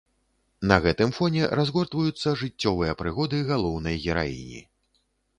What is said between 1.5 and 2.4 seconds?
разгортваюцца